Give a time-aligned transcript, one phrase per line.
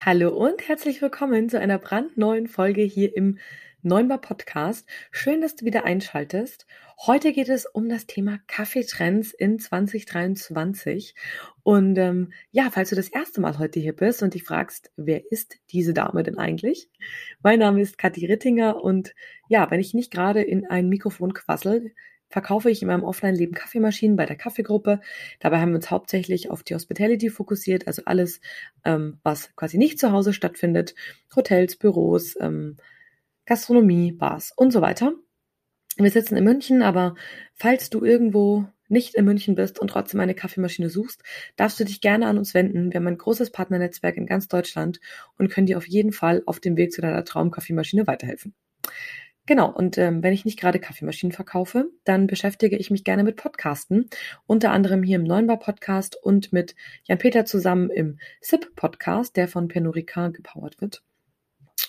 [0.00, 3.38] Hallo und herzlich willkommen zu einer brandneuen Folge hier im
[3.82, 4.88] Neunbar Podcast.
[5.10, 6.66] Schön, dass du wieder einschaltest.
[7.04, 11.16] Heute geht es um das Thema Kaffeetrends in 2023.
[11.64, 15.32] Und ähm, ja, falls du das erste Mal heute hier bist und dich fragst, wer
[15.32, 16.88] ist diese Dame denn eigentlich?
[17.42, 19.16] Mein Name ist Kathi Rittinger und
[19.48, 21.92] ja, wenn ich nicht gerade in ein Mikrofon quassel,
[22.28, 25.00] verkaufe ich in meinem Offline-Leben Kaffeemaschinen bei der Kaffeegruppe.
[25.40, 28.40] Dabei haben wir uns hauptsächlich auf die Hospitality fokussiert, also alles,
[28.84, 30.94] ähm, was quasi nicht zu Hause stattfindet.
[31.34, 32.76] Hotels, Büros, ähm,
[33.46, 35.12] Gastronomie, Bars und so weiter.
[35.96, 37.14] Wir sitzen in München, aber
[37.54, 41.22] falls du irgendwo nicht in München bist und trotzdem eine Kaffeemaschine suchst,
[41.56, 42.92] darfst du dich gerne an uns wenden.
[42.92, 45.00] Wir haben ein großes Partnernetzwerk in ganz Deutschland
[45.36, 48.54] und können dir auf jeden Fall auf dem Weg zu deiner Traumkaffeemaschine weiterhelfen.
[49.48, 53.36] Genau, und ähm, wenn ich nicht gerade Kaffeemaschinen verkaufe, dann beschäftige ich mich gerne mit
[53.36, 54.10] Podcasten,
[54.46, 59.68] unter anderem hier im Neunbar Podcast und mit Jan-Peter zusammen im SIP Podcast, der von
[59.68, 61.02] Pernod gepowert wird.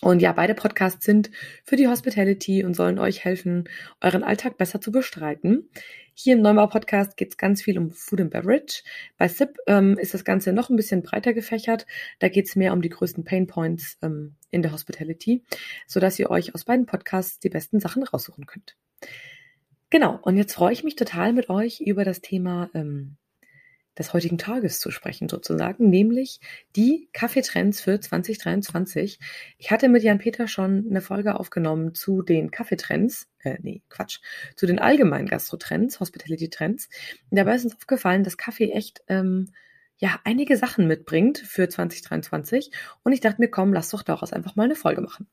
[0.02, 1.30] Und ja, beide Podcasts sind
[1.64, 3.68] für die Hospitality und sollen euch helfen,
[4.00, 5.70] euren Alltag besser zu bestreiten.
[6.14, 8.84] Hier im Neubau Podcast geht es ganz viel um Food and Beverage.
[9.18, 11.86] Bei SIP ähm, ist das Ganze noch ein bisschen breiter gefächert.
[12.20, 15.44] Da geht es mehr um die größten Pain Points ähm, in der Hospitality,
[15.88, 18.76] sodass ihr euch aus beiden Podcasts die besten Sachen raussuchen könnt.
[19.90, 23.18] Genau, und jetzt freue ich mich total mit euch über das Thema ähm,
[24.00, 26.40] des heutigen Tages zu sprechen, sozusagen, nämlich
[26.76, 29.20] die Kaffeetrends für 2023.
[29.58, 34.20] Ich hatte mit Jan-Peter schon eine Folge aufgenommen zu den Kaffeetrends, äh, nee, Quatsch,
[34.56, 36.90] zu den allgemeinen Gastrotrends, Hospitality-Trends.
[37.30, 39.52] Dabei ist uns aufgefallen, dass Kaffee echt, ähm,
[39.98, 42.72] ja, einige Sachen mitbringt für 2023.
[43.04, 45.28] Und ich dachte mir, komm, lass doch daraus einfach mal eine Folge machen.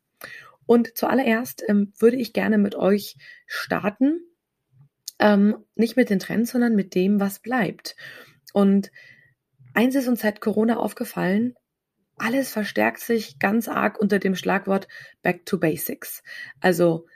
[0.66, 4.20] Und zuallererst ähm, würde ich gerne mit euch starten,
[5.20, 7.96] ähm, nicht mit den Trends, sondern mit dem, was bleibt.
[8.52, 8.90] Und
[9.74, 11.54] eins ist uns seit Corona aufgefallen,
[12.18, 14.88] alles verstärkt sich ganz arg unter dem Schlagwort
[15.22, 16.22] Back to Basics.
[16.60, 17.06] Also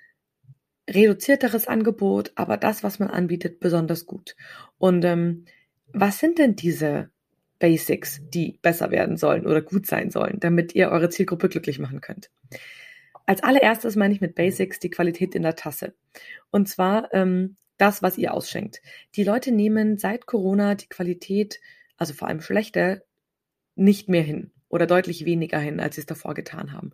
[0.89, 4.37] reduzierteres Angebot, aber das, was man anbietet, besonders gut.
[4.79, 5.47] Und ähm,
[5.93, 7.11] was sind denn diese
[7.59, 12.01] Basics, die besser werden sollen oder gut sein sollen, damit ihr eure Zielgruppe glücklich machen
[12.01, 12.31] könnt?
[13.27, 15.95] Als allererstes meine ich mit Basics die Qualität in der Tasse.
[16.51, 18.83] Und zwar ähm, das, was ihr ausschenkt.
[19.17, 21.61] Die Leute nehmen seit Corona die Qualität,
[21.97, 23.05] also vor allem schlechte,
[23.75, 26.93] nicht mehr hin oder deutlich weniger hin, als sie es davor getan haben.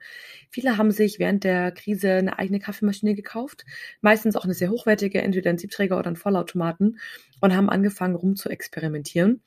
[0.51, 3.65] Viele haben sich während der Krise eine eigene Kaffeemaschine gekauft,
[4.01, 6.99] meistens auch eine sehr hochwertige, entweder ein Siebträger oder ein Vollautomaten
[7.41, 9.43] und haben angefangen rum zu experimentieren.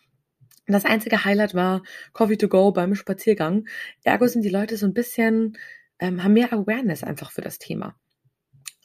[0.68, 1.82] Das einzige Highlight war
[2.14, 3.68] Coffee to go beim Spaziergang.
[4.04, 5.58] Ergo sind die Leute so ein bisschen,
[5.98, 7.96] ähm, haben mehr Awareness einfach für das Thema.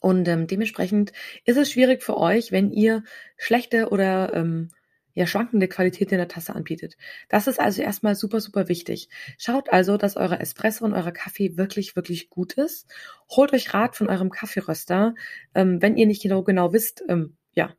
[0.04, 1.12] Und ähm, dementsprechend
[1.46, 3.04] ist es schwierig für euch, wenn ihr
[3.38, 4.68] schlechte oder ähm,
[5.14, 6.98] ja, schwankende Qualität in der Tasse anbietet.
[7.30, 9.08] Das ist also erstmal super, super wichtig.
[9.38, 12.86] Schaut also, dass euer Espresso und euer Kaffee wirklich, wirklich gut ist.
[13.30, 15.14] Holt euch Rat von eurem Kaffeeröster.
[15.54, 17.74] Ähm, wenn ihr nicht genau, genau wisst, ähm, ja,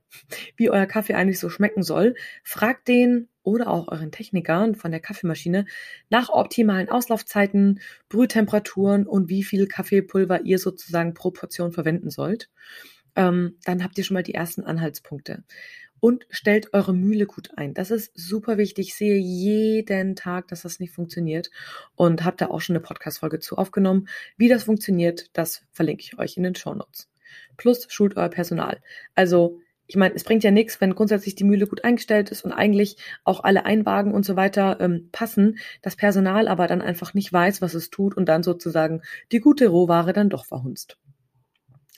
[0.55, 4.99] wie euer Kaffee eigentlich so schmecken soll, fragt den oder auch euren Technikern von der
[4.99, 5.65] Kaffeemaschine
[6.09, 12.49] nach optimalen Auslaufzeiten, Brühtemperaturen und wie viel Kaffeepulver ihr sozusagen pro Portion verwenden sollt.
[13.15, 15.43] Ähm, dann habt ihr schon mal die ersten Anhaltspunkte.
[16.01, 17.73] Und stellt eure Mühle gut ein.
[17.73, 18.89] Das ist super wichtig.
[18.89, 21.49] Ich sehe jeden Tag, dass das nicht funktioniert.
[21.95, 24.07] Und habe da auch schon eine Podcast-Folge zu aufgenommen.
[24.37, 27.09] Wie das funktioniert, das verlinke ich euch in den Show Notes.
[27.57, 28.81] Plus schult euer Personal.
[29.15, 32.51] Also ich meine, es bringt ja nichts, wenn grundsätzlich die Mühle gut eingestellt ist und
[32.51, 37.31] eigentlich auch alle Einwagen und so weiter ähm, passen, das Personal aber dann einfach nicht
[37.31, 39.01] weiß, was es tut und dann sozusagen
[39.31, 40.97] die gute Rohware dann doch verhunzt.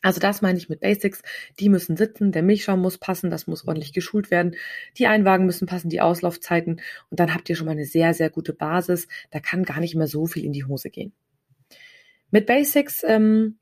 [0.04, 1.22] Also das meine ich mit Basics.
[1.60, 4.56] Die müssen sitzen, der Milchschaum muss passen, das muss ordentlich geschult werden.
[4.98, 6.82] Die Einwagen müssen passen, die Auslaufzeiten.
[7.10, 9.08] Und dann habt ihr schon mal eine sehr, sehr gute Basis.
[9.32, 11.14] Da kann gar nicht mehr so viel in die Hose gehen.
[12.30, 13.58] Mit Basics ähm,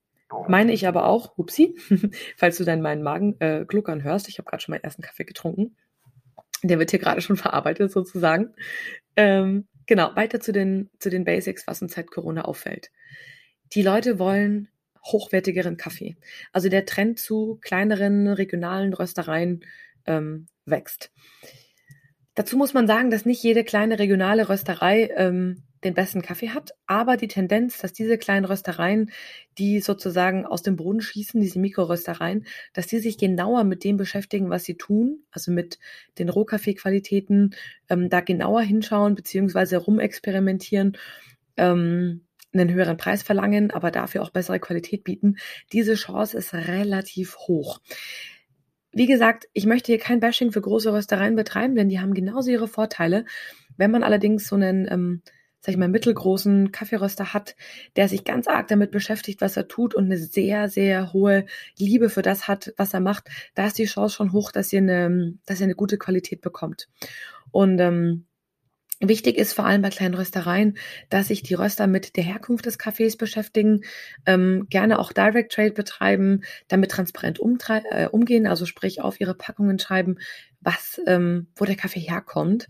[0.48, 1.76] meine ich aber auch, hupsi,
[2.38, 5.26] falls du dann meinen Magen äh, gluckern hörst, ich habe gerade schon meinen ersten Kaffee
[5.26, 5.76] getrunken.
[6.64, 8.54] Der wird hier gerade schon verarbeitet sozusagen.
[9.16, 12.92] Ähm, genau, weiter zu den, zu den Basics, was uns seit Corona auffällt.
[13.74, 14.70] Die Leute wollen
[15.06, 16.18] hochwertigeren Kaffee.
[16.52, 19.64] Also der Trend zu kleineren regionalen Röstereien
[20.06, 21.12] ähm, wächst.
[22.34, 26.72] Dazu muss man sagen, dass nicht jede kleine regionale Rösterei ähm, den besten Kaffee hat,
[26.88, 29.12] aber die Tendenz, dass diese kleinen Röstereien,
[29.58, 34.50] die sozusagen aus dem Boden schießen, diese Mikroröstereien, dass die sich genauer mit dem beschäftigen,
[34.50, 35.80] was sie tun, also mit
[36.18, 37.56] den Rohkaffeequalitäten,
[37.90, 40.98] ähm, da genauer hinschauen, beziehungsweise rumexperimentieren,
[41.56, 45.38] ähm, einen höheren Preis verlangen, aber dafür auch bessere Qualität bieten.
[45.72, 47.80] Diese Chance ist relativ hoch.
[48.92, 52.50] Wie gesagt, ich möchte hier kein Bashing für große Röstereien betreiben, denn die haben genauso
[52.50, 53.26] ihre Vorteile.
[53.76, 55.22] Wenn man allerdings so einen ähm,
[55.66, 57.56] sag ich mal, mittelgroßen Kaffeeröster hat,
[57.96, 62.10] der sich ganz arg damit beschäftigt, was er tut und eine sehr, sehr hohe Liebe
[62.10, 65.34] für das hat, was er macht, da ist die Chance schon hoch, dass ihr eine,
[65.48, 66.88] dass ihr eine gute Qualität bekommt.
[67.50, 68.26] Und ähm,
[69.02, 70.78] Wichtig ist vor allem bei kleinen Röstereien,
[71.10, 73.82] dass sich die Röster mit der Herkunft des Kaffees beschäftigen,
[74.26, 79.80] ähm, gerne auch Direct Trade betreiben, damit transparent äh, umgehen, also sprich auf ihre Packungen
[79.80, 80.16] schreiben,
[80.62, 82.70] was, ähm, wo der Kaffee herkommt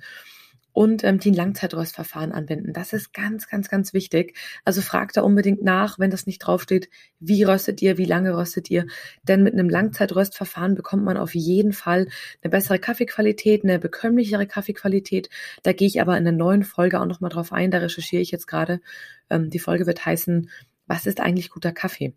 [0.75, 2.73] und ähm, die ein Langzeitröstverfahren anwenden.
[2.73, 4.35] Das ist ganz, ganz, ganz wichtig.
[4.65, 6.89] Also fragt da unbedingt nach, wenn das nicht draufsteht,
[7.21, 8.85] wie röstet ihr, wie lange röstet ihr.
[9.23, 12.09] Denn mit einem Langzeitröstverfahren bekommt man auf jeden Fall
[12.43, 15.29] eine bessere Kaffeequalität, eine bekömmlichere Kaffeequalität.
[15.63, 17.71] Da gehe ich aber in der neuen Folge auch nochmal drauf ein.
[17.71, 18.81] Da recherchiere ich jetzt gerade.
[19.29, 20.49] Ähm, die Folge wird heißen,
[20.87, 22.13] was ist eigentlich guter Kaffee?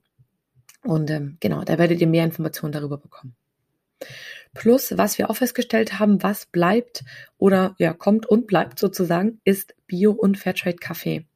[0.82, 3.36] Und ähm, genau, da werdet ihr mehr Informationen darüber bekommen.
[4.54, 7.04] Plus, was wir auch festgestellt haben, was bleibt
[7.36, 11.26] oder ja, kommt und bleibt sozusagen, ist Bio- und Fairtrade-Kaffee.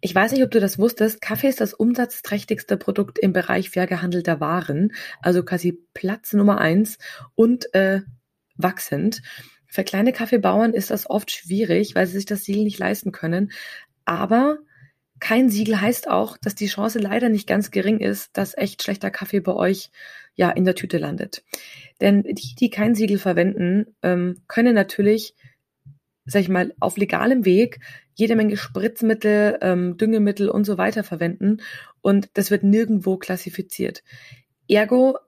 [0.00, 1.22] Ich weiß nicht, ob du das wusstest.
[1.22, 4.92] Kaffee ist das umsatzträchtigste Produkt im Bereich fair gehandelter Waren,
[5.22, 6.98] also quasi Platz Nummer eins
[7.34, 8.02] und äh,
[8.56, 9.22] wachsend.
[9.66, 13.50] Für kleine Kaffeebauern ist das oft schwierig, weil sie sich das Siegel nicht leisten können.
[14.04, 14.58] Aber
[15.20, 19.10] kein Siegel heißt auch, dass die Chance leider nicht ganz gering ist, dass echt schlechter
[19.10, 19.90] Kaffee bei euch
[20.34, 21.44] ja in der Tüte landet.
[22.00, 25.34] Denn die, die kein Siegel verwenden, ähm, können natürlich,
[26.24, 27.80] sag ich mal, auf legalem Weg
[28.14, 31.58] jede Menge Spritzmittel, ähm, Düngemittel und so weiter verwenden
[32.00, 34.02] und das wird nirgendwo klassifiziert.
[34.68, 35.18] Ergo,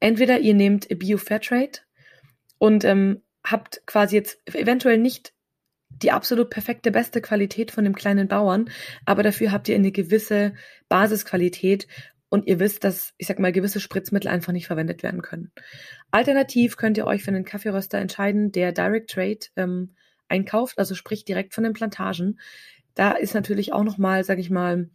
[0.00, 1.80] entweder ihr nehmt Bio Fairtrade
[2.58, 5.32] und ähm, habt quasi jetzt eventuell nicht
[5.88, 8.70] die absolut perfekte, beste Qualität von dem kleinen Bauern,
[9.04, 10.54] aber dafür habt ihr eine gewisse
[10.88, 11.86] Basisqualität
[12.32, 15.52] und ihr wisst, dass, ich sag mal, gewisse Spritzmittel einfach nicht verwendet werden können.
[16.10, 19.94] Alternativ könnt ihr euch für einen Kaffeeröster entscheiden, der Direct Trade ähm,
[20.28, 22.40] einkauft, also sprich direkt von den Plantagen.
[22.94, 24.88] Da ist natürlich auch nochmal, sag ich mal,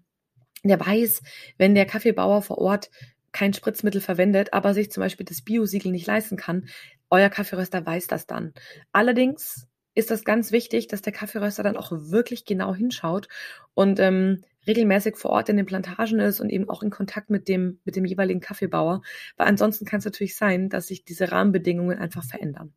[0.64, 1.22] der weiß,
[1.60, 2.90] wenn der Kaffeebauer vor Ort
[3.34, 6.68] kein Spritzmittel verwendet, aber sich zum Beispiel das Bio-Siegel nicht leisten kann,
[7.12, 8.52] euer Kaffeeröster weiß das dann.
[8.94, 13.28] Allerdings ist das ganz wichtig, dass der Kaffeeröster dann auch wirklich genau hinschaut
[13.76, 17.48] und ähm, regelmäßig vor Ort in den Plantagen ist und eben auch in Kontakt mit
[17.48, 19.02] dem, mit dem jeweiligen Kaffeebauer.
[19.38, 22.74] Weil ansonsten kann es natürlich sein, dass sich diese Rahmenbedingungen einfach verändern.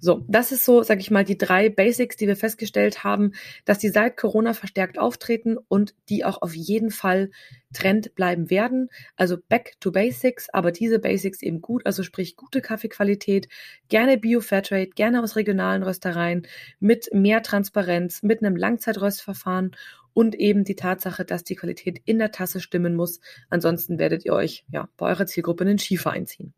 [0.00, 3.32] So, das ist so, sage ich mal, die drei Basics, die wir festgestellt haben,
[3.64, 7.30] dass die seit Corona verstärkt auftreten und die auch auf jeden Fall
[7.72, 8.90] Trend bleiben werden.
[9.16, 13.48] Also back to Basics, aber diese Basics eben gut, also sprich gute Kaffeequalität,
[13.88, 16.46] gerne Bio Fairtrade, gerne aus regionalen Röstereien,
[16.78, 19.72] mit mehr Transparenz, mit einem Langzeitröstverfahren
[20.14, 23.20] und eben die Tatsache, dass die Qualität in der Tasse stimmen muss.
[23.50, 26.54] Ansonsten werdet ihr euch ja bei eurer Zielgruppe in den Schiefer einziehen.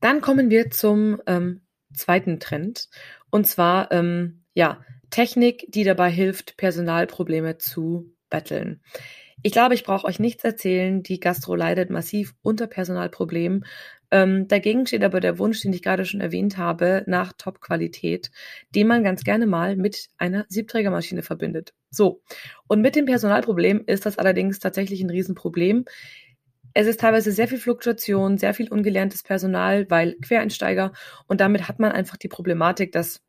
[0.00, 1.62] Dann kommen wir zum ähm,
[1.94, 2.88] zweiten Trend
[3.30, 8.80] und zwar ähm, ja Technik, die dabei hilft, Personalprobleme zu betteln.
[9.42, 11.02] Ich glaube, ich brauche euch nichts erzählen.
[11.02, 13.64] Die Gastro leidet massiv unter Personalproblemen.
[14.10, 18.30] Ähm, dagegen steht aber der Wunsch, den ich gerade schon erwähnt habe, nach Top-Qualität,
[18.74, 21.74] den man ganz gerne mal mit einer Siebträgermaschine verbindet.
[21.90, 22.22] So.
[22.66, 25.84] Und mit dem Personalproblem ist das allerdings tatsächlich ein Riesenproblem.
[26.78, 30.92] Es ist teilweise sehr viel Fluktuation, sehr viel ungelerntes Personal, weil Quereinsteiger
[31.26, 33.22] und damit hat man einfach die Problematik, dass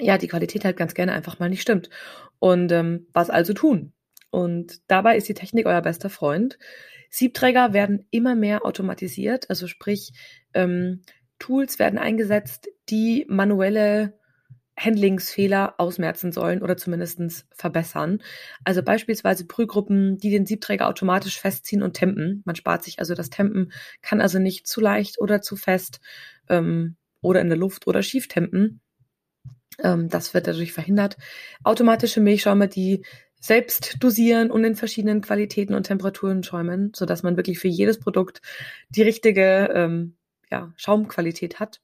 [0.00, 1.90] ja die Qualität halt ganz gerne einfach mal nicht stimmt.
[2.40, 3.92] Und ähm, was also tun?
[4.30, 6.58] Und dabei ist die Technik euer bester Freund.
[7.08, 10.12] Siebträger werden immer mehr automatisiert, also sprich
[10.52, 11.02] ähm,
[11.38, 14.18] Tools werden eingesetzt, die manuelle
[14.80, 18.22] Handlingsfehler ausmerzen sollen oder zumindestens verbessern.
[18.64, 22.42] Also beispielsweise Prüfgruppen, die den Siebträger automatisch festziehen und tempen.
[22.46, 26.00] Man spart sich also das Tempen, kann also nicht zu leicht oder zu fest
[26.48, 28.80] ähm, oder in der Luft oder schief tempen.
[29.82, 31.18] Ähm, das wird dadurch verhindert.
[31.62, 33.04] Automatische Milchschäume, die
[33.38, 38.40] selbst dosieren und in verschiedenen Qualitäten und Temperaturen schäumen, sodass man wirklich für jedes Produkt
[38.90, 40.16] die richtige ähm,
[40.50, 41.80] ja, Schaumqualität hat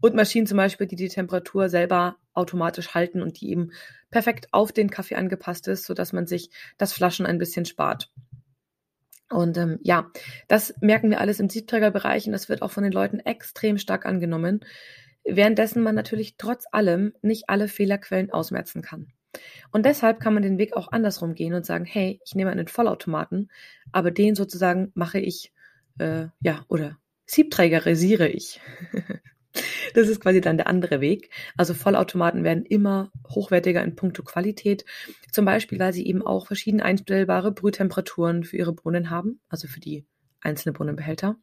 [0.00, 3.72] und Maschinen zum Beispiel, die die Temperatur selber automatisch halten und die eben
[4.10, 8.12] perfekt auf den Kaffee angepasst ist, so dass man sich das Flaschen ein bisschen spart.
[9.28, 10.10] Und ähm, ja,
[10.46, 14.06] das merken wir alles im Siebträgerbereich und das wird auch von den Leuten extrem stark
[14.06, 14.60] angenommen,
[15.24, 19.08] währenddessen man natürlich trotz allem nicht alle Fehlerquellen ausmerzen kann.
[19.72, 22.68] Und deshalb kann man den Weg auch andersrum gehen und sagen, hey, ich nehme einen
[22.68, 23.50] Vollautomaten,
[23.92, 25.52] aber den sozusagen mache ich,
[25.98, 28.60] äh, ja, oder siebträgerisiere ich.
[29.96, 31.30] Das ist quasi dann der andere Weg.
[31.56, 34.84] Also Vollautomaten werden immer hochwertiger in puncto Qualität.
[35.32, 39.80] Zum Beispiel, weil sie eben auch verschieden einstellbare Brühtemperaturen für ihre Bohnen haben, also für
[39.80, 40.04] die
[40.42, 41.36] einzelne Bohnenbehälter,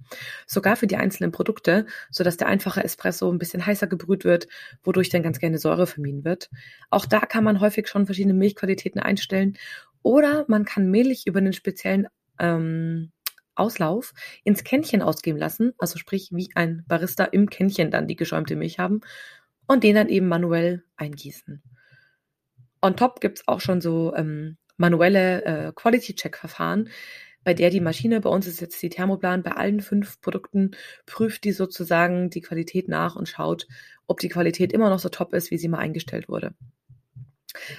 [0.46, 4.48] sogar für die einzelnen Produkte, sodass der einfache Espresso ein bisschen heißer gebrüht wird,
[4.84, 6.52] wodurch dann ganz gerne Säure vermieden wird.
[6.92, 9.58] Auch da kann man häufig schon verschiedene Milchqualitäten einstellen
[10.04, 12.08] oder man kann Milch über einen speziellen
[12.38, 13.12] ähm,
[13.56, 18.56] Auslauf ins Kännchen ausgeben lassen, also sprich wie ein Barista im Kännchen dann die geschäumte
[18.56, 19.02] Milch haben
[19.68, 21.62] und den dann eben manuell eingießen.
[22.82, 26.90] On top gibt's auch schon so ähm, manuelle äh, Quality-Check-Verfahren,
[27.44, 30.72] bei der die Maschine, bei uns ist jetzt die Thermoplan, bei allen fünf Produkten
[31.06, 33.68] prüft die sozusagen die Qualität nach und schaut,
[34.08, 36.54] ob die Qualität immer noch so top ist, wie sie mal eingestellt wurde.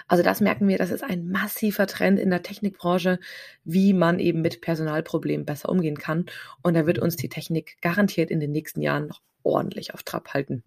[0.07, 3.19] Also das merken wir, das ist ein massiver Trend in der Technikbranche,
[3.65, 6.27] wie man eben mit Personalproblemen besser umgehen kann.
[6.63, 10.33] Und da wird uns die Technik garantiert in den nächsten Jahren noch ordentlich auf Trab
[10.33, 10.63] halten.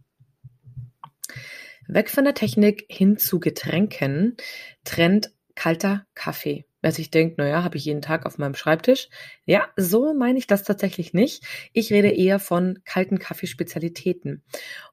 [1.88, 4.36] Weg von der Technik hin zu Getränken,
[4.84, 6.67] Trend kalter Kaffee.
[6.82, 9.10] Wer sich denkt, naja, habe ich jeden Tag auf meinem Schreibtisch.
[9.46, 11.44] Ja, so meine ich das tatsächlich nicht.
[11.74, 14.44] Ich rede eher von kalten Kaffeespezialitäten.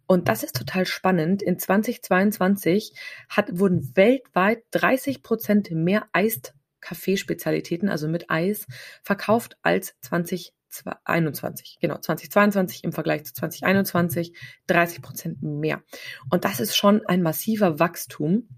[0.07, 1.43] Und das ist total spannend.
[1.43, 2.95] In 2022
[3.29, 8.67] hat, wurden weltweit 30 Prozent mehr Eist Kaffeespezialitäten, also mit Eis,
[9.03, 11.79] verkauft als 2021.
[11.81, 14.37] Genau, 2022 im Vergleich zu 2021
[14.69, 15.83] 30 Prozent mehr.
[16.31, 18.49] Und das ist schon ein massiver Wachstum.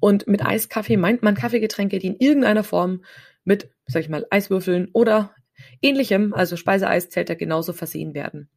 [0.00, 3.04] Und mit Eiskaffee meint man Kaffeegetränke, die in irgendeiner Form
[3.44, 5.34] mit, sag ich mal, Eiswürfeln oder
[5.82, 8.48] ähnlichem, also Speiseeis zählt da genauso versehen werden.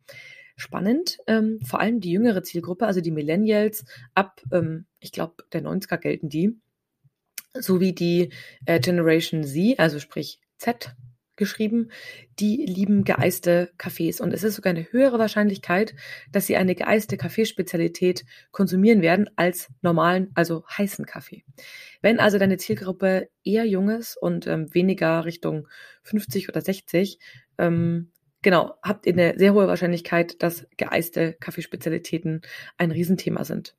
[0.56, 5.64] Spannend, ähm, vor allem die jüngere Zielgruppe, also die Millennials, ab, ähm, ich glaube, der
[5.64, 6.60] 90er gelten die,
[7.54, 8.32] sowie die
[8.66, 10.94] äh, Generation Z, also sprich Z,
[11.42, 11.90] geschrieben,
[12.40, 14.22] die lieben geeiste Kaffees.
[14.22, 15.96] Und es ist sogar eine höhere Wahrscheinlichkeit,
[16.32, 21.44] dass sie eine geeiste Kaffeespezialität konsumieren werden als normalen, also heißen Kaffee.
[22.04, 25.68] Wenn also deine Zielgruppe eher jung ist und ähm, weniger Richtung
[26.04, 27.18] 50 oder 60,
[27.58, 28.12] ähm,
[28.44, 32.42] genau, habt ihr eine sehr hohe Wahrscheinlichkeit, dass geeiste Kaffeespezialitäten
[32.78, 33.76] ein Riesenthema sind.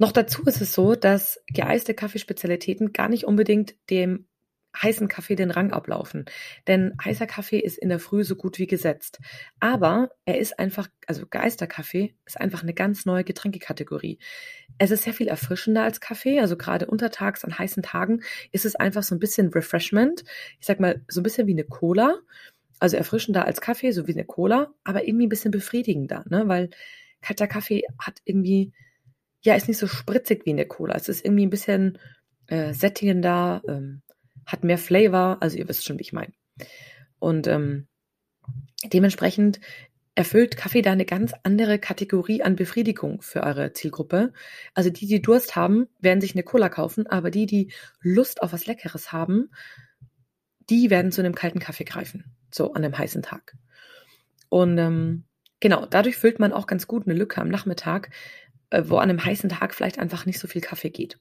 [0.00, 4.27] Noch dazu ist es so, dass geeiste Kaffeespezialitäten gar nicht unbedingt dem
[4.82, 6.24] heißen Kaffee den Rang ablaufen.
[6.66, 9.20] Denn heißer Kaffee ist in der Früh so gut wie gesetzt.
[9.60, 14.18] Aber er ist einfach, also Geisterkaffee ist einfach eine ganz neue Getränkekategorie.
[14.78, 16.40] Es ist sehr viel erfrischender als Kaffee.
[16.40, 20.24] Also gerade untertags an heißen Tagen ist es einfach so ein bisschen Refreshment.
[20.60, 22.18] Ich sag mal, so ein bisschen wie eine Cola.
[22.80, 26.46] Also erfrischender als Kaffee, so wie eine Cola, aber irgendwie ein bisschen befriedigender, ne?
[26.46, 26.70] Weil
[27.20, 28.72] kalter Kaffee hat irgendwie,
[29.40, 30.94] ja, ist nicht so spritzig wie eine Cola.
[30.94, 31.98] Es ist irgendwie ein bisschen
[32.46, 34.02] äh, sättigender, ähm,
[34.48, 36.32] hat mehr Flavor, also ihr wisst schon, wie ich meine.
[37.18, 37.86] Und ähm,
[38.84, 39.60] dementsprechend
[40.14, 44.32] erfüllt Kaffee da eine ganz andere Kategorie an Befriedigung für eure Zielgruppe.
[44.74, 48.52] Also die, die Durst haben, werden sich eine Cola kaufen, aber die, die Lust auf
[48.52, 49.50] was Leckeres haben,
[50.70, 53.54] die werden zu einem kalten Kaffee greifen, so an einem heißen Tag.
[54.48, 55.24] Und ähm,
[55.60, 58.10] genau, dadurch füllt man auch ganz gut eine Lücke am Nachmittag,
[58.70, 61.18] äh, wo an einem heißen Tag vielleicht einfach nicht so viel Kaffee geht.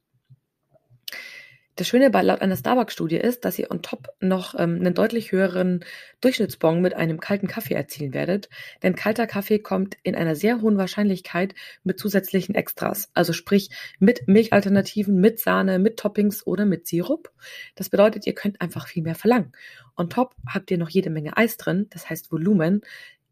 [1.78, 5.32] Das Schöne bei laut einer Starbucks-Studie ist, dass ihr on top noch ähm, einen deutlich
[5.32, 5.86] höheren
[6.22, 8.50] Durchschnittsbon mit einem kalten Kaffee erzielen werdet,
[8.82, 11.54] denn kalter Kaffee kommt in einer sehr hohen Wahrscheinlichkeit
[11.84, 13.70] mit zusätzlichen Extras, also sprich
[14.00, 17.30] mit Milchalternativen, mit Sahne, mit Toppings oder mit Sirup.
[17.76, 19.52] Das bedeutet, ihr könnt einfach viel mehr verlangen.
[19.96, 22.82] On top habt ihr noch jede Menge Eis drin, das heißt Volumen.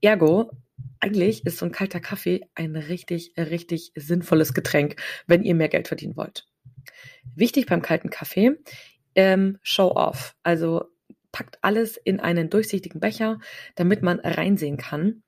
[0.02, 0.52] Ergo,
[1.00, 5.88] eigentlich ist so ein kalter Kaffee ein richtig, richtig sinnvolles Getränk, wenn ihr mehr Geld
[5.88, 6.46] verdienen wollt.
[7.36, 8.58] Wichtig beim kalten Kaffee,
[9.16, 10.36] ähm, Show off.
[10.44, 10.86] Also
[11.32, 13.40] packt alles in einen durchsichtigen Becher,
[13.76, 15.24] damit man reinsehen kann.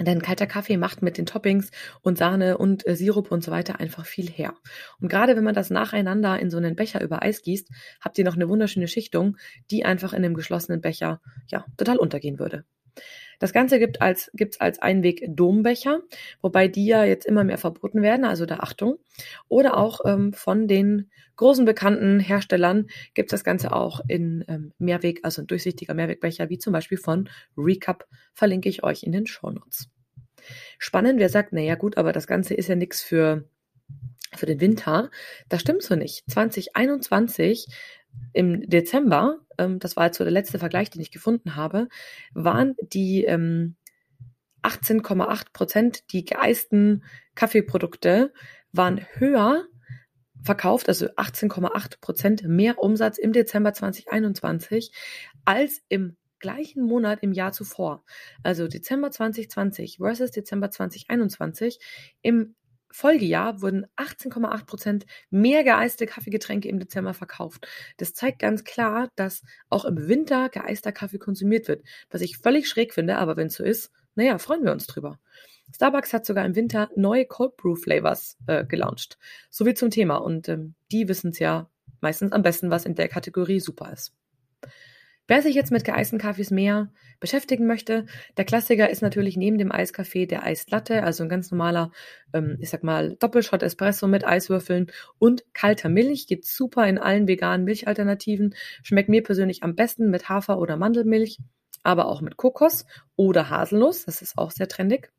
[0.00, 1.70] Denn kalter Kaffee macht mit den Toppings
[2.00, 4.54] und Sahne und äh, Sirup und so weiter einfach viel her.
[4.98, 7.68] Und gerade wenn man das nacheinander in so einen Becher über Eis gießt,
[8.00, 9.36] habt ihr noch eine wunderschöne Schichtung,
[9.70, 12.64] die einfach in einem geschlossenen Becher ja total untergehen würde.
[13.40, 16.00] Das Ganze gibt als, gibt's als Einweg-Dombecher,
[16.42, 18.98] wobei die ja jetzt immer mehr verboten werden, also da Achtung.
[19.48, 24.72] Oder auch ähm, von den großen bekannten Herstellern gibt es das Ganze auch in ähm,
[24.78, 29.26] Mehrweg, also ein durchsichtiger Mehrwegbecher, wie zum Beispiel von Recap, verlinke ich euch in den
[29.26, 29.88] Shownotes.
[30.78, 33.48] Spannend, wer sagt, naja gut, aber das Ganze ist ja nichts für
[34.36, 35.10] für den Winter.
[35.48, 36.22] Das stimmt so nicht.
[36.30, 37.66] 2021
[38.32, 41.88] im Dezember, ähm, das war jetzt so der letzte Vergleich, den ich gefunden habe,
[42.32, 43.76] waren die ähm,
[44.62, 48.32] 18,8 Prozent, die geeisten Kaffeeprodukte
[48.72, 49.64] waren höher
[50.42, 54.92] verkauft, also 18,8 Prozent mehr Umsatz im Dezember 2021
[55.44, 58.04] als im gleichen Monat im Jahr zuvor.
[58.42, 61.78] Also Dezember 2020 versus Dezember 2021.
[62.22, 62.54] Im
[62.90, 67.66] Folgejahr wurden 18,8 Prozent mehr geeiste Kaffeegetränke im Dezember verkauft.
[67.96, 72.68] Das zeigt ganz klar, dass auch im Winter geeister Kaffee konsumiert wird, was ich völlig
[72.68, 75.18] schräg finde, aber wenn es so ist, naja, freuen wir uns drüber.
[75.74, 79.18] Starbucks hat sogar im Winter neue Cold Brew Flavors äh, gelauncht.
[79.50, 80.16] So wie zum Thema.
[80.16, 81.70] Und ähm, die wissen es ja
[82.00, 84.12] meistens am besten, was in der Kategorie super ist.
[85.30, 88.04] Wer sich jetzt mit geeisten Kaffees mehr beschäftigen möchte,
[88.36, 91.92] der Klassiker ist natürlich neben dem Eiskaffee der Eislatte, also ein ganz normaler,
[92.32, 96.26] ähm, ich sag mal, Doppelshot Espresso mit Eiswürfeln und kalter Milch.
[96.26, 98.56] Geht super in allen veganen Milchalternativen.
[98.82, 101.38] Schmeckt mir persönlich am besten mit Hafer- oder Mandelmilch,
[101.84, 102.84] aber auch mit Kokos
[103.14, 104.06] oder Haselnuss.
[104.06, 105.12] Das ist auch sehr trendig.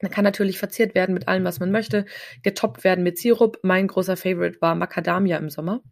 [0.00, 2.06] Man kann natürlich verziert werden mit allem, was man möchte,
[2.44, 3.58] getoppt werden mit Sirup.
[3.64, 5.82] Mein großer Favorite war Macadamia im Sommer.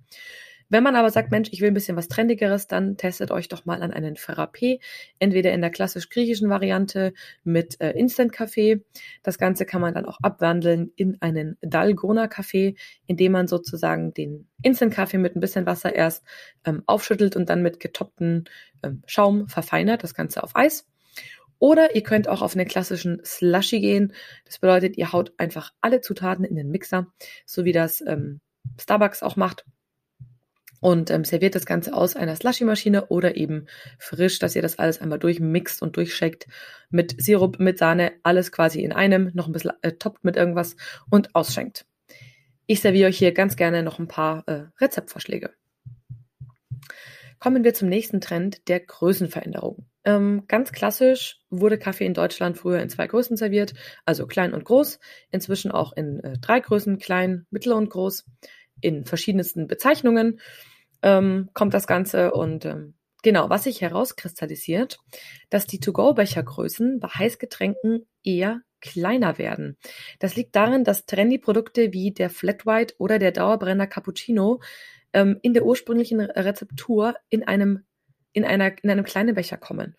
[0.69, 3.65] Wenn man aber sagt, Mensch, ich will ein bisschen was Trendigeres, dann testet euch doch
[3.65, 4.81] mal an einen Frappé,
[5.19, 7.13] entweder in der klassisch griechischen Variante
[7.45, 8.83] mit äh, Instant-Kaffee.
[9.23, 15.19] Das Ganze kann man dann auch abwandeln in einen Dalgona-Kaffee, indem man sozusagen den Instant-Kaffee
[15.19, 16.25] mit ein bisschen Wasser erst
[16.65, 18.45] ähm, aufschüttelt und dann mit getoppten
[18.83, 20.87] ähm, Schaum verfeinert, das Ganze auf Eis.
[21.59, 24.13] Oder ihr könnt auch auf einen klassischen Slushy gehen.
[24.45, 27.07] Das bedeutet, ihr haut einfach alle Zutaten in den Mixer,
[27.47, 28.41] so wie das ähm,
[28.79, 29.65] Starbucks auch macht.
[30.85, 35.01] Und ähm, serviert das Ganze aus einer Slushy-Maschine oder eben frisch, dass ihr das alles
[35.01, 36.47] einmal durchmixt und durchschickt
[36.91, 40.77] mit Sirup, mit Sahne, alles quasi in einem, noch ein bisschen äh, toppt mit irgendwas
[41.09, 41.87] und ausschenkt.
[42.67, 45.55] Ich serviere euch hier ganz gerne noch ein paar äh, Rezeptvorschläge.
[47.39, 49.87] Kommen wir zum nächsten Trend der Größenveränderung.
[50.05, 53.73] Ähm, ganz klassisch wurde Kaffee in Deutschland früher in zwei Größen serviert,
[54.05, 55.01] also klein und groß,
[55.31, 58.27] inzwischen auch in äh, drei Größen, klein, mittel und groß,
[58.83, 60.41] in verschiedensten Bezeichnungen
[61.05, 64.99] ähm, kommt das Ganze und ähm, genau, was sich herauskristallisiert,
[65.51, 69.77] dass die To-Go-Bechergrößen bei Heißgetränken eher kleiner werden.
[70.19, 74.61] Das liegt darin, dass trendy Produkte wie der Flat White oder der Dauerbrenner Cappuccino
[75.13, 77.85] ähm, in der ursprünglichen Rezeptur in einem
[78.35, 79.95] in, einer, in einem kleinen Becher kommen.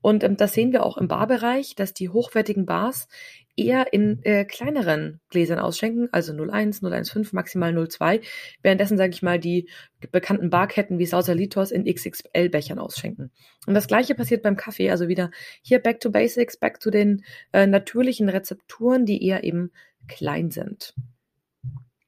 [0.00, 3.08] Und ähm, das sehen wir auch im Barbereich, dass die hochwertigen Bars
[3.56, 8.20] eher in äh, kleineren Gläsern ausschenken, also 01, 015, maximal 02,
[8.62, 9.68] währenddessen, sage ich mal, die
[10.10, 13.30] bekannten Barketten wie Sausalitos in XXL-Bechern ausschenken.
[13.66, 15.30] Und das gleiche passiert beim Kaffee, also wieder
[15.62, 19.70] hier back to basics, back to den äh, natürlichen Rezepturen, die eher eben
[20.08, 20.94] klein sind.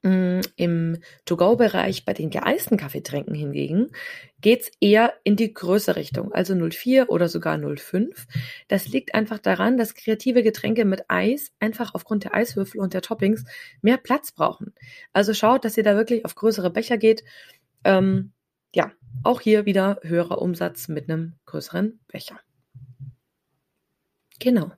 [0.05, 3.91] Mm, Im To-Go-Bereich bei den geeisten Kaffeetränken hingegen
[4.43, 8.27] geht's eher in die größere Richtung, also 04 oder sogar 05.
[8.69, 13.01] Das liegt einfach daran, dass kreative Getränke mit Eis einfach aufgrund der Eiswürfel und der
[13.01, 13.47] Toppings
[13.81, 14.75] mehr Platz brauchen.
[15.15, 17.25] Also schaut, dass ihr da wirklich auf größere Becher geht.
[17.85, 18.33] Ähm,
[18.75, 22.39] ja, auch hier wieder höherer Umsatz mit einem größeren Becher.
[24.39, 24.71] Genau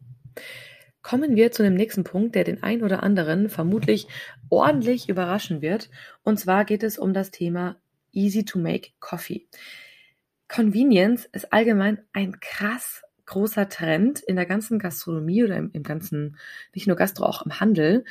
[1.07, 4.09] kommen wir zu dem nächsten Punkt, der den ein oder anderen vermutlich
[4.49, 5.89] ordentlich überraschen wird.
[6.25, 7.77] Und zwar geht es um das Thema
[8.11, 9.47] Easy to Make Coffee.
[10.49, 16.39] Convenience ist allgemein ein krass großer Trend in der ganzen Gastronomie oder im, im ganzen,
[16.75, 18.05] nicht nur Gastro, auch im Handel.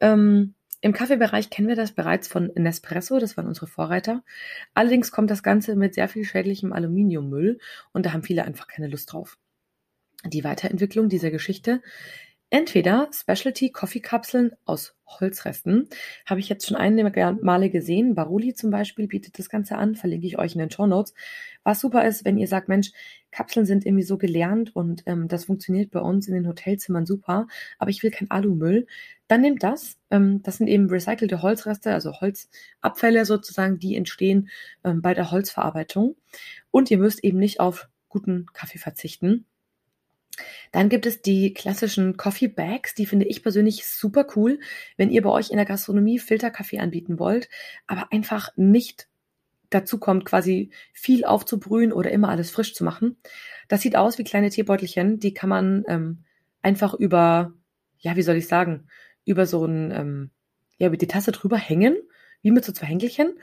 [0.00, 4.22] Ähm, Im Kaffeebereich kennen wir das bereits von Nespresso, das waren unsere Vorreiter.
[4.74, 7.60] Allerdings kommt das Ganze mit sehr viel schädlichem Aluminiummüll
[7.94, 9.38] und da haben viele einfach keine Lust drauf.
[10.24, 11.80] Die Weiterentwicklung dieser Geschichte
[12.48, 15.88] Entweder Specialty-Coffee-Kapseln aus Holzresten,
[16.24, 18.14] habe ich jetzt schon einige Male gesehen.
[18.14, 21.12] Baruli zum Beispiel bietet das Ganze an, verlinke ich euch in den Show Notes.
[21.64, 22.92] Was super ist, wenn ihr sagt, Mensch,
[23.32, 27.48] Kapseln sind irgendwie so gelernt und ähm, das funktioniert bei uns in den Hotelzimmern super,
[27.78, 28.86] aber ich will kein Alumüll,
[29.26, 29.98] dann nehmt das.
[30.12, 34.50] Ähm, das sind eben recycelte Holzreste, also Holzabfälle sozusagen, die entstehen
[34.84, 36.14] ähm, bei der Holzverarbeitung.
[36.70, 39.46] Und ihr müsst eben nicht auf guten Kaffee verzichten
[40.72, 44.60] dann gibt es die klassischen Coffee Bags, die finde ich persönlich super cool,
[44.96, 47.48] wenn ihr bei euch in der Gastronomie Filterkaffee anbieten wollt,
[47.86, 49.08] aber einfach nicht
[49.70, 53.16] dazu kommt, quasi viel aufzubrühen oder immer alles frisch zu machen.
[53.68, 56.24] Das sieht aus wie kleine Teebeutelchen, die kann man ähm,
[56.62, 57.52] einfach über,
[57.98, 58.86] ja, wie soll ich sagen,
[59.24, 60.30] über so ein, ähm,
[60.78, 61.96] ja, über die Tasse drüber hängen,
[62.42, 63.34] wie mit so zwei Henkelchen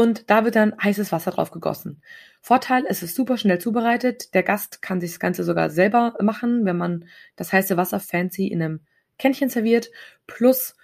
[0.00, 2.00] und da wird dann heißes Wasser drauf gegossen.
[2.40, 4.32] Vorteil, es ist super schnell zubereitet.
[4.32, 7.04] Der Gast kann sich das Ganze sogar selber machen, wenn man
[7.36, 8.80] das heiße Wasser fancy in einem
[9.18, 9.90] Kännchen serviert.
[10.26, 10.74] Plus,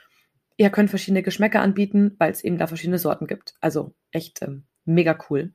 [0.59, 3.55] ihr könnt verschiedene Geschmäcker anbieten, weil es eben da verschiedene Sorten gibt.
[3.62, 5.55] Also echt ähm, mega cool.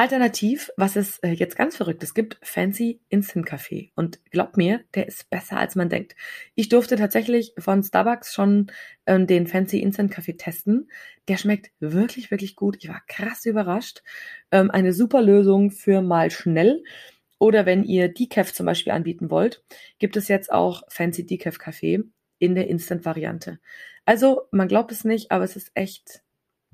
[0.00, 3.92] Alternativ, was es äh, jetzt ganz Verrücktes gibt, Fancy Instant Kaffee.
[3.96, 6.16] Und glaubt mir, der ist besser als man denkt.
[6.54, 8.72] Ich durfte tatsächlich von Starbucks schon
[9.04, 10.90] ähm, den Fancy Instant Kaffee testen.
[11.28, 12.78] Der schmeckt wirklich, wirklich gut.
[12.80, 14.02] Ich war krass überrascht.
[14.50, 16.82] Ähm, eine super Lösung für mal schnell.
[17.38, 19.62] Oder wenn ihr Decaf zum Beispiel anbieten wollt,
[19.98, 22.04] gibt es jetzt auch Fancy Decaf Kaffee.
[22.38, 23.58] in der Instant-Variante.
[24.06, 26.22] Also, man glaubt es nicht, aber es ist echt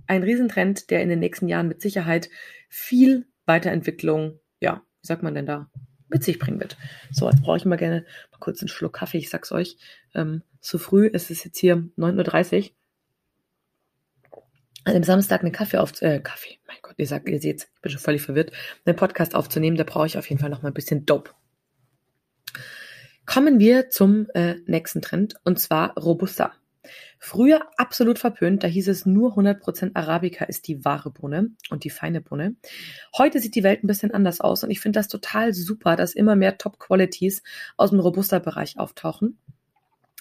[0.06, 2.30] ein Riesentrend, der in den nächsten Jahren mit Sicherheit
[2.68, 5.70] viel Weiterentwicklung, ja, wie sagt man denn da,
[6.08, 6.76] mit sich bringen wird.
[7.10, 9.76] So, jetzt brauche ich mal gerne mal kurz einen Schluck Kaffee, ich sag's euch.
[10.14, 12.70] Ähm, zu früh, es ist jetzt hier 9.30 Uhr.
[14.84, 17.82] An dem Samstag einen Kaffee auf, äh, Kaffee, mein Gott, ihr sagt, ihr seht, ich
[17.82, 18.52] bin schon völlig verwirrt,
[18.84, 21.32] einen Podcast aufzunehmen, da brauche ich auf jeden Fall noch mal ein bisschen Dope.
[23.24, 26.52] Kommen wir zum äh, nächsten Trend und zwar Robusta.
[27.18, 31.90] Früher absolut verpönt, da hieß es nur 100% Arabica ist die wahre Bohne und die
[31.90, 32.56] feine Bohne.
[33.16, 36.14] Heute sieht die Welt ein bisschen anders aus und ich finde das total super, dass
[36.14, 37.42] immer mehr Top-Qualities
[37.76, 39.38] aus dem Robusta-Bereich auftauchen.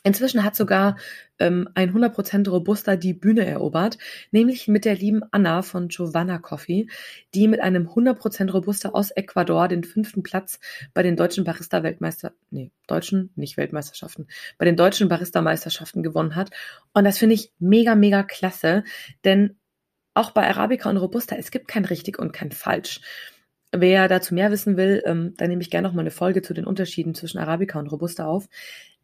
[0.05, 0.97] Inzwischen hat sogar
[1.39, 3.97] ähm, ein 100% Robusta die Bühne erobert,
[4.29, 6.85] nämlich mit der lieben Anna von Giovanna Coffee,
[7.33, 10.59] die mit einem 100% Robusta aus Ecuador den fünften Platz
[10.93, 14.27] bei den deutschen Barista-Weltmeister, nee, deutschen, nicht Weltmeisterschaften,
[14.59, 16.51] bei den deutschen Barista-Meisterschaften gewonnen hat.
[16.93, 18.83] Und das finde ich mega, mega klasse,
[19.23, 19.57] denn
[20.13, 23.01] auch bei Arabica und Robusta, es gibt kein richtig und kein falsch.
[23.81, 26.53] Wer dazu mehr wissen will, ähm, dann nehme ich gerne noch mal eine Folge zu
[26.53, 28.47] den Unterschieden zwischen Arabica und Robusta auf.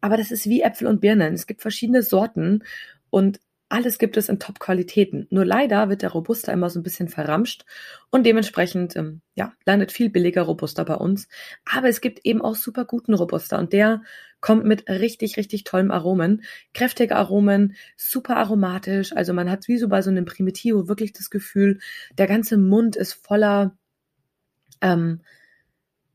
[0.00, 1.34] Aber das ist wie Äpfel und Birnen.
[1.34, 2.64] Es gibt verschiedene Sorten
[3.10, 3.40] und
[3.72, 5.26] alles gibt es in Top-Qualitäten.
[5.30, 7.64] Nur leider wird der Robusta immer so ein bisschen verramscht
[8.10, 11.26] und dementsprechend, ähm, ja, landet viel billiger Robusta bei uns.
[11.64, 14.02] Aber es gibt eben auch super guten Robusta und der
[14.42, 16.42] kommt mit richtig, richtig tollen Aromen.
[16.74, 19.14] Kräftige Aromen, super aromatisch.
[19.14, 21.78] Also man hat wie so bei so einem Primitivo wirklich das Gefühl,
[22.18, 23.74] der ganze Mund ist voller
[24.82, 25.20] ähm,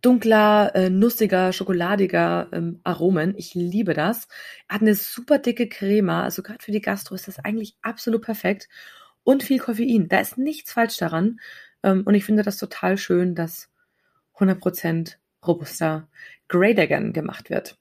[0.01, 3.33] dunkler, äh, nussiger, schokoladiger ähm, Aromen.
[3.37, 4.27] Ich liebe das.
[4.69, 8.69] Hat eine super dicke Crema, also gerade für die Gastro ist das eigentlich absolut perfekt.
[9.23, 10.07] Und viel Koffein.
[10.07, 11.39] Da ist nichts falsch daran.
[11.83, 13.69] Ähm, und ich finde das total schön, dass
[14.35, 16.07] 100% robuster
[16.47, 17.77] Great Again gemacht wird.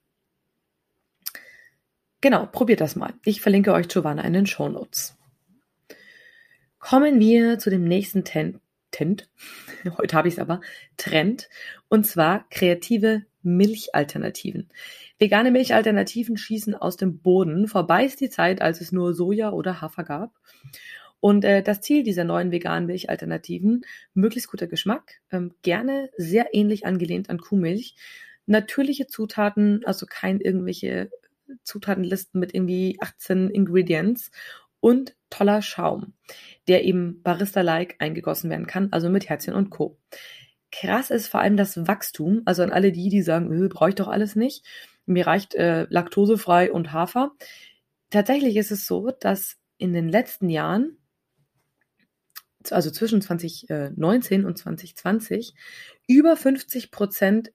[2.19, 3.13] Genau, probiert das mal.
[3.23, 5.15] Ich verlinke euch Giovanna in den Show Notes.
[6.79, 8.59] Kommen wir zu dem nächsten Ten
[8.97, 9.29] Tent,
[9.99, 10.59] heute habe ich es aber,
[10.97, 11.49] Trend,
[11.87, 14.69] und zwar kreative Milchalternativen.
[15.19, 17.67] Vegane Milchalternativen schießen aus dem Boden.
[17.67, 20.31] Vorbei ist die Zeit, als es nur Soja oder Hafer gab.
[21.19, 26.87] Und äh, das Ziel dieser neuen veganen Milchalternativen, möglichst guter Geschmack, ähm, gerne sehr ähnlich
[26.87, 27.95] angelehnt an Kuhmilch,
[28.47, 31.11] natürliche Zutaten, also kein irgendwelche
[31.63, 34.31] Zutatenlisten mit irgendwie 18 Ingredients
[34.79, 36.13] und toller Schaum,
[36.67, 39.97] der eben Barista-like eingegossen werden kann, also mit Herzchen und Co.
[40.71, 43.95] Krass ist vor allem das Wachstum, also an alle die, die sagen, äh, brauche ich
[43.95, 44.65] doch alles nicht.
[45.05, 47.31] Mir reicht äh, laktosefrei und Hafer.
[48.09, 50.97] Tatsächlich ist es so, dass in den letzten Jahren,
[52.69, 55.53] also zwischen 2019 und 2020,
[56.07, 57.53] über 50 Prozent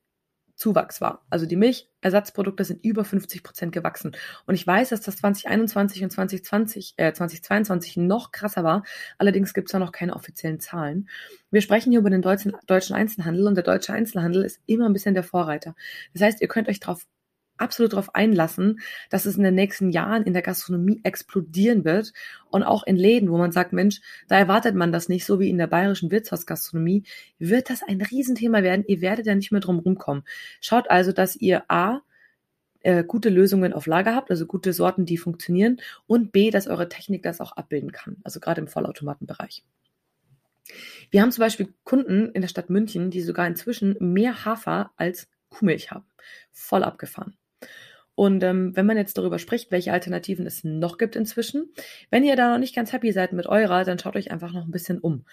[0.55, 1.25] Zuwachs war.
[1.29, 4.15] Also die Milchersatzprodukte sind über 50 Prozent gewachsen.
[4.45, 8.83] Und ich weiß, dass das 2021 und 2020, äh, 2022 noch krasser war.
[9.17, 11.09] Allerdings gibt es da noch keine offiziellen Zahlen.
[11.51, 14.93] Wir sprechen hier über den deutschen, deutschen Einzelhandel und der deutsche Einzelhandel ist immer ein
[14.93, 15.75] bisschen der Vorreiter.
[16.13, 17.05] Das heißt, ihr könnt euch darauf
[17.57, 22.13] absolut darauf einlassen, dass es in den nächsten Jahren in der Gastronomie explodieren wird
[22.49, 25.49] und auch in Läden, wo man sagt, Mensch, da erwartet man das nicht, so wie
[25.49, 27.03] in der bayerischen Wirtshausgastronomie,
[27.39, 28.85] wird das ein Riesenthema werden.
[28.87, 30.23] Ihr werdet ja nicht mehr drum rumkommen.
[30.61, 32.01] Schaut also, dass ihr A,
[32.81, 36.89] äh, gute Lösungen auf Lager habt, also gute Sorten, die funktionieren und B, dass eure
[36.89, 39.63] Technik das auch abbilden kann, also gerade im Vollautomatenbereich.
[41.09, 45.29] Wir haben zum Beispiel Kunden in der Stadt München, die sogar inzwischen mehr Hafer als
[45.49, 46.05] Kuhmilch haben.
[46.51, 47.37] Voll abgefahren.
[48.15, 51.71] Und ähm, wenn man jetzt darüber spricht, welche Alternativen es noch gibt inzwischen,
[52.11, 54.65] wenn ihr da noch nicht ganz happy seid mit eurer, dann schaut euch einfach noch
[54.65, 55.25] ein bisschen um.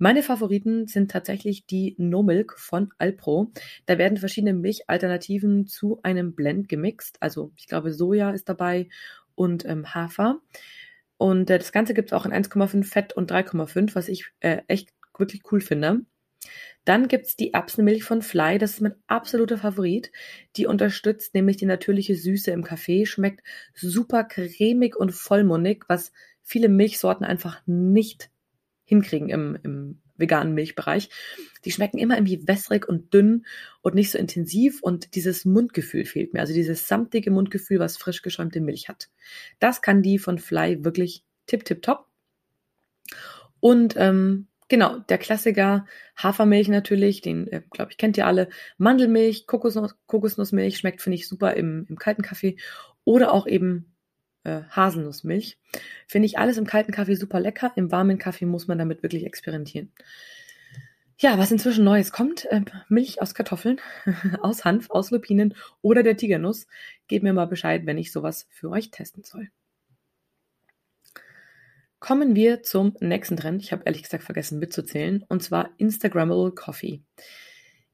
[0.00, 3.50] Meine Favoriten sind tatsächlich die No Milk von Alpro.
[3.86, 7.16] Da werden verschiedene Milchalternativen zu einem Blend gemixt.
[7.20, 8.88] Also ich glaube Soja ist dabei
[9.34, 10.40] und ähm, Hafer.
[11.16, 14.58] Und äh, das Ganze gibt es auch in 1,5 Fett und 3,5, was ich äh,
[14.68, 16.02] echt wirklich cool finde.
[16.84, 20.10] Dann gibt's die Erbsenmilch von Fly, das ist mein absoluter Favorit.
[20.56, 23.42] Die unterstützt nämlich die natürliche Süße im Kaffee, schmeckt
[23.74, 28.30] super cremig und vollmundig, was viele Milchsorten einfach nicht
[28.84, 31.10] hinkriegen im, im veganen Milchbereich.
[31.64, 33.46] Die schmecken immer irgendwie wässrig und dünn
[33.82, 36.40] und nicht so intensiv und dieses Mundgefühl fehlt mir.
[36.40, 39.10] Also dieses samtige Mundgefühl, was frisch geschäumte Milch hat.
[39.58, 42.06] Das kann die von Fly wirklich tipp, tipp, top.
[43.60, 48.48] Und ähm, Genau, der Klassiker Hafermilch natürlich, den, äh, glaube ich, kennt ihr alle.
[48.76, 52.56] Mandelmilch, Kokosnuss, Kokosnussmilch schmeckt, finde ich, super im, im kalten Kaffee.
[53.04, 53.94] Oder auch eben
[54.44, 55.58] äh, Haselnussmilch.
[56.06, 57.72] Finde ich alles im kalten Kaffee super lecker.
[57.76, 59.90] Im warmen Kaffee muss man damit wirklich experimentieren.
[61.20, 63.80] Ja, was inzwischen Neues kommt, äh, Milch aus Kartoffeln,
[64.40, 66.66] aus Hanf, aus Lupinen oder der Tigernuss.
[67.08, 69.48] Gebt mir mal Bescheid, wenn ich sowas für euch testen soll.
[72.00, 73.62] Kommen wir zum nächsten Trend.
[73.62, 77.02] Ich habe ehrlich gesagt vergessen mitzuzählen, und zwar Instagrammable Coffee.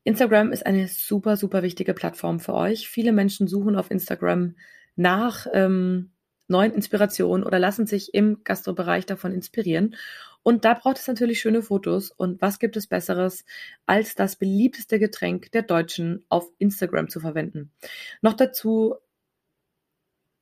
[0.05, 2.89] Instagram ist eine super, super wichtige Plattform für euch.
[2.89, 4.57] Viele Menschen suchen auf Instagram
[4.97, 6.13] nach ähm,
[6.47, 9.97] neuen Inspirationen oder lassen sich im Gastrobereich davon inspirieren.
[10.43, 12.11] Und da braucht es natürlich schöne Fotos.
[12.11, 13.47] Und was gibt es Besseres,
[13.87, 17.73] als das beliebteste Getränk der Deutschen auf Instagram zu verwenden?
[18.21, 18.97] Noch dazu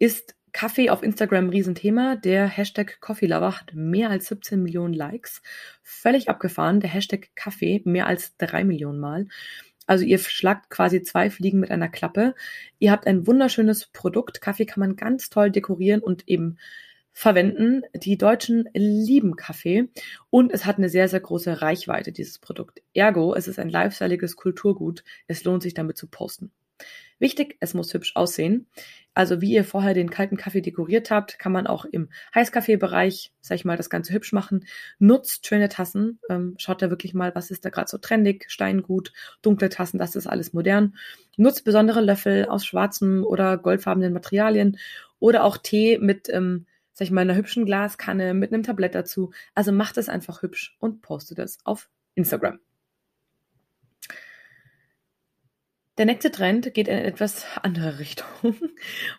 [0.00, 2.16] ist Kaffee auf Instagram Riesenthema.
[2.16, 5.42] Der Hashtag CoffeeLover hat mehr als 17 Millionen Likes.
[5.82, 6.80] Völlig abgefahren.
[6.80, 9.26] Der Hashtag Kaffee mehr als drei Millionen Mal.
[9.86, 12.34] Also ihr schlagt quasi zwei Fliegen mit einer Klappe.
[12.78, 14.40] Ihr habt ein wunderschönes Produkt.
[14.40, 16.58] Kaffee kann man ganz toll dekorieren und eben
[17.12, 17.82] verwenden.
[17.94, 19.88] Die Deutschen lieben Kaffee
[20.30, 22.82] und es hat eine sehr, sehr große Reichweite, dieses Produkt.
[22.94, 25.04] Ergo, es ist ein lifestyleiges Kulturgut.
[25.26, 26.52] Es lohnt sich damit zu posten.
[27.18, 28.66] Wichtig, es muss hübsch aussehen.
[29.14, 33.56] Also wie ihr vorher den kalten Kaffee dekoriert habt, kann man auch im Heißkaffeebereich, sag
[33.56, 34.64] ich mal, das Ganze hübsch machen.
[34.98, 36.18] Nutzt schöne Tassen.
[36.30, 40.16] Ähm, schaut da wirklich mal, was ist da gerade so trendig, Steingut, dunkle Tassen, das
[40.16, 40.96] ist alles modern.
[41.36, 44.78] Nutzt besondere Löffel aus schwarzem oder goldfarbenen Materialien
[45.18, 49.32] oder auch Tee mit, ähm, sag ich mal, einer hübschen Glaskanne mit einem Tablett dazu.
[49.54, 52.60] Also macht es einfach hübsch und postet es auf Instagram.
[55.98, 58.56] Der nächste Trend geht in etwas andere Richtung.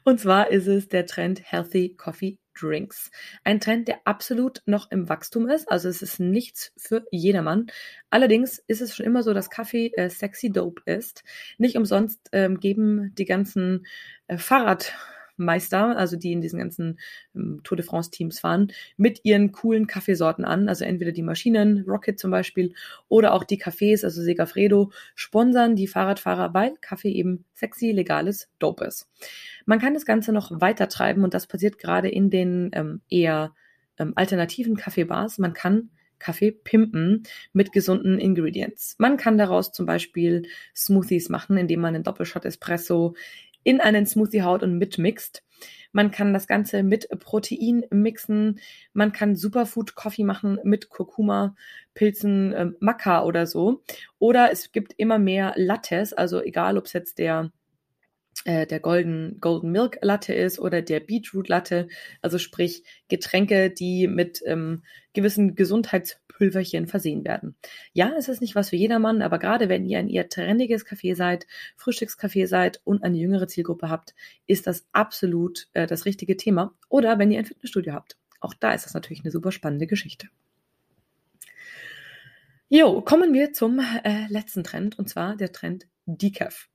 [0.04, 3.12] Und zwar ist es der Trend Healthy Coffee Drinks.
[3.44, 5.70] Ein Trend, der absolut noch im Wachstum ist.
[5.70, 7.68] Also es ist nichts für jedermann.
[8.10, 11.24] Allerdings ist es schon immer so, dass Kaffee äh, sexy dope ist.
[11.58, 13.86] Nicht umsonst ähm, geben die ganzen
[14.28, 14.94] äh, Fahrrad
[15.38, 17.00] Meister, also die in diesen ganzen
[17.36, 20.70] ähm, Tour de France Teams fahren, mit ihren coolen Kaffeesorten an.
[20.70, 22.74] Also entweder die Maschinen, Rocket zum Beispiel,
[23.08, 28.86] oder auch die Cafés, also Segafredo, sponsern die Fahrradfahrer, weil Kaffee eben sexy, legales Dope
[28.86, 29.10] ist.
[29.66, 33.54] Man kann das Ganze noch weiter treiben und das passiert gerade in den ähm, eher
[33.98, 35.38] ähm, alternativen Kaffeebars.
[35.38, 38.96] Man kann Kaffee pimpen mit gesunden Ingredients.
[38.98, 40.44] Man kann daraus zum Beispiel
[40.74, 43.16] Smoothies machen, indem man einen Doppelshot Espresso
[43.64, 45.44] in einen Smoothie haut und mitmixt.
[45.92, 48.60] Man kann das Ganze mit Protein mixen.
[48.94, 51.56] Man kann Superfood Coffee machen mit Kurkuma,
[51.94, 53.84] Pilzen, äh, Maca oder so.
[54.18, 57.52] Oder es gibt immer mehr Lattes, also egal ob es jetzt der
[58.46, 61.88] äh, der Golden, Golden Milk Latte ist oder der Beetroot Latte,
[62.22, 65.56] also sprich Getränke, die mit ähm, gewissen
[66.44, 67.56] Gesundheitspülverchen versehen werden.
[67.94, 71.16] Ja, es ist nicht was für jedermann, aber gerade wenn ihr ein eher trendiges Café
[71.16, 74.14] seid, Frühstückscafé seid und eine jüngere Zielgruppe habt,
[74.46, 76.74] ist das absolut äh, das richtige Thema.
[76.90, 78.18] Oder wenn ihr ein Fitnessstudio habt.
[78.40, 80.28] Auch da ist das natürlich eine super spannende Geschichte.
[82.70, 86.70] Jo, kommen wir zum äh, letzten Trend und zwar der Trend Decaf.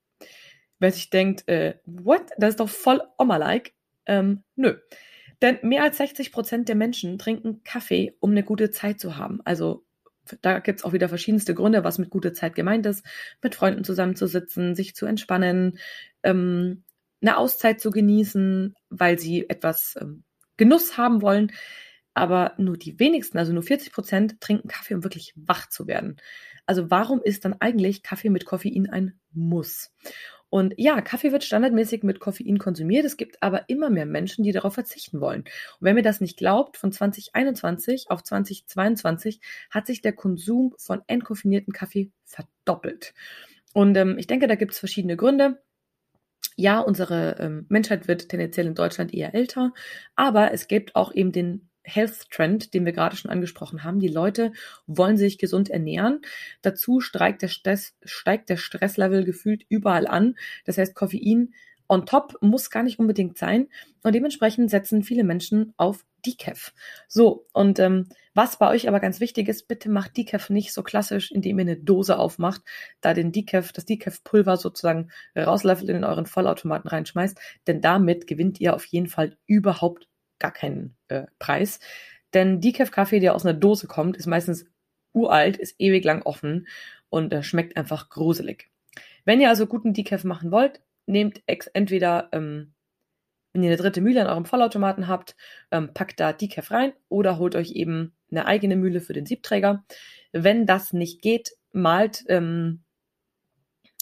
[0.78, 2.31] Wer sich denkt, äh, what?
[2.38, 3.72] Das ist doch voll Oma-like.
[4.07, 4.76] Ähm, nö.
[5.42, 9.40] Denn mehr als 60 Prozent der Menschen trinken Kaffee, um eine gute Zeit zu haben.
[9.44, 9.85] Also
[10.42, 13.05] da gibt's auch wieder verschiedenste Gründe, was mit gute Zeit gemeint ist.
[13.42, 15.79] Mit Freunden zusammenzusitzen, sich zu entspannen,
[16.22, 16.85] ähm,
[17.20, 20.24] eine Auszeit zu genießen, weil sie etwas ähm,
[20.57, 21.53] Genuss haben wollen.
[22.14, 26.16] Aber nur die wenigsten, also nur 40 Prozent, trinken Kaffee, um wirklich wach zu werden.
[26.66, 29.92] Also warum ist dann eigentlich Kaffee mit Koffein ein Muss?
[30.50, 33.04] Und ja, Kaffee wird standardmäßig mit Koffein konsumiert.
[33.04, 35.42] Es gibt aber immer mehr Menschen, die darauf verzichten wollen.
[35.42, 41.02] Und wenn mir das nicht glaubt, von 2021 auf 2022 hat sich der Konsum von
[41.06, 43.14] entkoffinierten Kaffee verdoppelt.
[43.74, 45.62] Und ähm, ich denke, da gibt es verschiedene Gründe.
[46.56, 49.72] Ja, unsere ähm, Menschheit wird tendenziell in Deutschland eher älter,
[50.16, 54.01] aber es gibt auch eben den Health Trend, den wir gerade schon angesprochen haben.
[54.01, 54.53] Die Leute
[54.87, 56.20] wollen sich gesund ernähren.
[56.62, 60.37] Dazu steigt der, Stress, steigt der Stresslevel gefühlt überall an.
[60.64, 61.55] Das heißt, Koffein
[61.88, 63.68] on top muss gar nicht unbedingt sein.
[64.03, 66.74] Und dementsprechend setzen viele Menschen auf Decaf.
[67.09, 70.83] So, und ähm, was bei euch aber ganz wichtig ist, bitte macht Decaf nicht so
[70.83, 72.62] klassisch, indem ihr eine Dose aufmacht,
[73.01, 78.74] da den Decaf, das Decaf-Pulver sozusagen rauslöffelt in euren Vollautomaten reinschmeißt, denn damit gewinnt ihr
[78.74, 81.81] auf jeden Fall überhaupt gar keinen äh, Preis.
[82.35, 84.66] Denn Decaf-Kaffee, der aus einer Dose kommt, ist meistens
[85.12, 86.66] uralt, ist ewig lang offen
[87.09, 88.70] und äh, schmeckt einfach gruselig.
[89.24, 92.72] Wenn ihr also guten Decaf machen wollt, nehmt entweder, ähm,
[93.53, 95.37] wenn ihr eine dritte Mühle an eurem Vollautomaten habt,
[95.70, 99.85] ähm, packt da Decaf rein oder holt euch eben eine eigene Mühle für den Siebträger.
[100.33, 102.85] Wenn das nicht geht, malt ähm,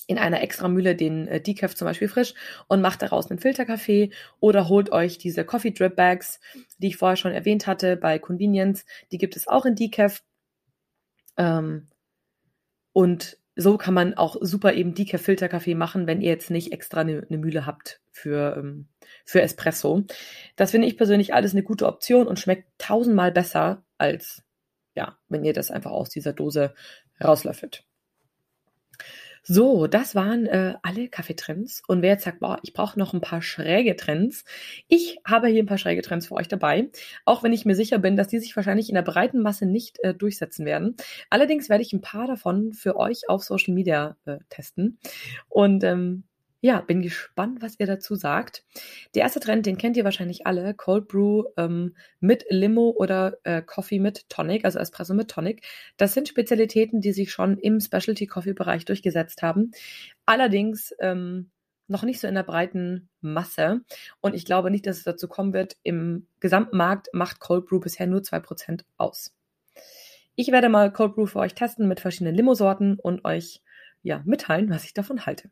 [0.06, 2.34] in einer extra Mühle den äh, Decaf zum Beispiel frisch
[2.68, 6.40] und macht daraus einen Filterkaffee oder holt euch diese Coffee Drip Bags,
[6.78, 8.84] die ich vorher schon erwähnt hatte bei Convenience.
[9.12, 10.22] Die gibt es auch in Decaf.
[11.36, 11.88] Ähm,
[12.92, 17.26] Und so kann man auch super eben Decaf-Filterkaffee machen, wenn ihr jetzt nicht extra eine,
[17.28, 18.88] eine Mühle habt für, ähm,
[19.24, 20.04] für Espresso.
[20.56, 24.42] Das finde ich persönlich alles eine gute Option und schmeckt tausendmal besser als,
[24.94, 26.74] ja, wenn ihr das einfach aus dieser Dose
[27.22, 27.84] rauslöffelt.
[29.48, 31.80] So, das waren äh, alle Kaffeetrends.
[31.86, 34.44] Und wer jetzt sagt, boah, ich brauche noch ein paar schräge Trends,
[34.88, 36.90] ich habe hier ein paar schräge Trends für euch dabei,
[37.24, 40.00] auch wenn ich mir sicher bin, dass die sich wahrscheinlich in der breiten Masse nicht
[40.02, 40.96] äh, durchsetzen werden.
[41.30, 44.98] Allerdings werde ich ein paar davon für euch auf Social Media äh, testen.
[45.48, 46.24] Und ähm,
[46.66, 48.64] ja, bin gespannt, was ihr dazu sagt.
[49.14, 53.62] Der erste Trend, den kennt ihr wahrscheinlich alle, Cold Brew ähm, mit Limo oder äh,
[53.62, 55.64] Coffee mit Tonic, also Espresso mit Tonic.
[55.96, 59.70] Das sind Spezialitäten, die sich schon im Specialty Coffee Bereich durchgesetzt haben.
[60.24, 61.50] Allerdings ähm,
[61.86, 63.82] noch nicht so in der breiten Masse.
[64.20, 65.76] Und ich glaube nicht, dass es dazu kommen wird.
[65.84, 69.32] Im gesamten Markt macht Cold Brew bisher nur 2% aus.
[70.34, 73.62] Ich werde mal Cold Brew für euch testen mit verschiedenen Limo-Sorten und euch
[74.02, 75.48] ja mitteilen, was ich davon halte.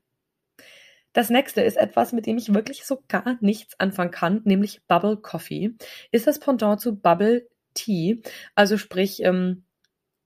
[1.14, 5.16] Das nächste ist etwas, mit dem ich wirklich so gar nichts anfangen kann, nämlich Bubble
[5.16, 5.74] Coffee.
[6.11, 8.20] Ist das Pendant zu Bubble Tea,
[8.55, 9.64] also sprich ähm,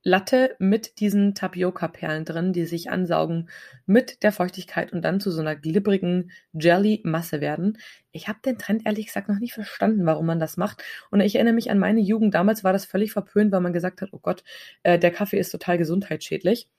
[0.01, 3.49] Latte mit diesen Tapioca-Perlen drin, die sich ansaugen
[3.85, 7.77] mit der Feuchtigkeit und dann zu so einer glibbrigen Jelly-Masse werden.
[8.11, 10.83] Ich habe den Trend ehrlich gesagt noch nicht verstanden, warum man das macht.
[11.11, 12.33] Und ich erinnere mich an meine Jugend.
[12.33, 14.43] Damals war das völlig verpönt, weil man gesagt hat, oh Gott,
[14.83, 16.69] äh, der Kaffee ist total gesundheitsschädlich.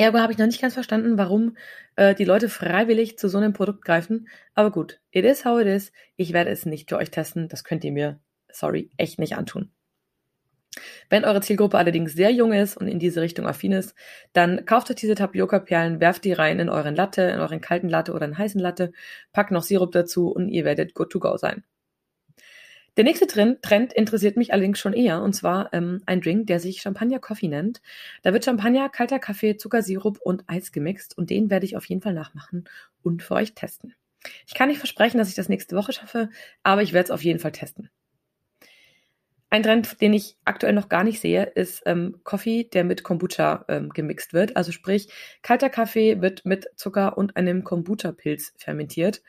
[0.00, 1.58] Ergo habe ich noch nicht ganz verstanden, warum
[1.96, 4.28] äh, die Leute freiwillig zu so einem Produkt greifen.
[4.54, 5.92] Aber gut, it is how it is.
[6.16, 7.48] Ich werde es nicht für euch testen.
[7.48, 8.18] Das könnt ihr mir,
[8.50, 9.70] sorry, echt nicht antun.
[11.10, 13.94] Wenn eure Zielgruppe allerdings sehr jung ist und in diese Richtung affin ist,
[14.32, 18.14] dann kauft euch diese Tapioca-Perlen, werft die rein in euren Latte, in euren kalten Latte
[18.14, 18.92] oder einen heißen Latte,
[19.34, 21.62] packt noch Sirup dazu und ihr werdet good to go sein.
[22.96, 26.82] Der nächste Trend, interessiert mich allerdings schon eher, und zwar ähm, ein Drink, der sich
[26.82, 27.80] Champagner Coffee nennt.
[28.22, 32.02] Da wird Champagner, kalter Kaffee, Zuckersirup und Eis gemixt und den werde ich auf jeden
[32.02, 32.64] Fall nachmachen
[33.02, 33.94] und für euch testen.
[34.46, 36.28] Ich kann nicht versprechen, dass ich das nächste Woche schaffe,
[36.62, 37.90] aber ich werde es auf jeden Fall testen.
[39.52, 43.64] Ein Trend, den ich aktuell noch gar nicht sehe, ist ähm, Coffee, der mit Kombucha
[43.68, 44.56] ähm, gemixt wird.
[44.56, 45.08] Also sprich,
[45.42, 49.22] kalter Kaffee wird mit Zucker und einem Kombucha-Pilz fermentiert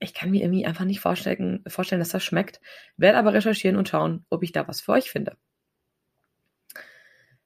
[0.00, 2.60] ich kann mir irgendwie einfach nicht vorstellen, vorstellen, dass das schmeckt.
[2.96, 5.36] Werde aber recherchieren und schauen, ob ich da was für euch finde.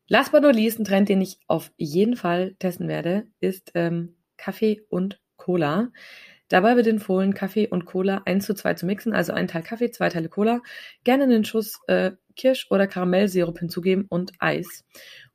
[0.08, 4.16] Last but not least, ein Trend, den ich auf jeden Fall testen werde, ist ähm,
[4.36, 5.90] Kaffee und Cola.
[6.48, 9.90] Dabei wird empfohlen, Kaffee und Cola 1 zu 2 zu mixen, also ein Teil Kaffee,
[9.90, 10.60] zwei Teile Cola,
[11.02, 14.84] gerne einen Schuss äh, Kirsch- oder Karamellsirup hinzugeben und Eis.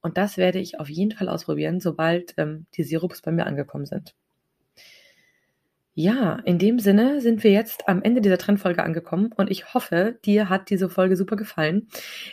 [0.01, 3.88] Und das werde ich auf jeden Fall ausprobieren, sobald ähm, die Sirups bei mir angekommen
[3.88, 4.13] sind.
[5.99, 10.19] Ja, in dem Sinne sind wir jetzt am Ende dieser Trendfolge angekommen und ich hoffe,
[10.23, 11.88] dir hat diese Folge super gefallen.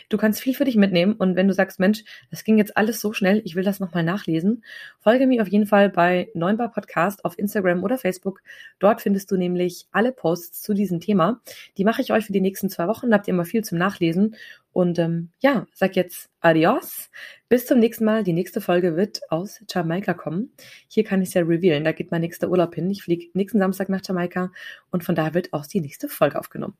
[0.07, 3.01] Du kannst viel für dich mitnehmen und wenn du sagst, Mensch, das ging jetzt alles
[3.01, 4.63] so schnell, ich will das nochmal nachlesen,
[4.99, 8.43] folge mir auf jeden Fall bei Neunbar Podcast auf Instagram oder Facebook.
[8.77, 11.41] Dort findest du nämlich alle Posts zu diesem Thema.
[11.79, 13.79] Die mache ich euch für die nächsten zwei Wochen, da habt ihr immer viel zum
[13.79, 14.35] Nachlesen
[14.75, 17.09] und ähm, ja, sag jetzt adios.
[17.47, 18.25] Bis zum nächsten Mal.
[18.25, 20.51] Die nächste Folge wird aus Jamaika kommen.
[20.89, 21.85] Hier kann ich es ja revealen.
[21.85, 22.91] Da geht mein nächster Urlaub hin.
[22.91, 24.51] Ich fliege nächsten Samstag nach Jamaika
[24.91, 26.75] und von da wird auch die nächste Folge aufgenommen.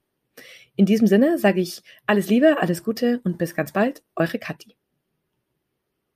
[0.75, 4.03] In diesem Sinne sage ich alles Liebe, alles Gute und bis ganz bald.
[4.17, 4.75] Eure Kathi.